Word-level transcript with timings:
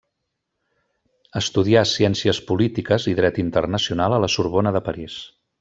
Estudià 1.41 1.83
Ciències 1.91 2.41
Polítiques 2.49 3.07
i 3.15 3.15
Dret 3.23 3.41
Internacional 3.47 4.17
a 4.19 4.23
La 4.25 4.35
Sorbona 4.39 4.77
de 4.79 4.87
París. 4.91 5.25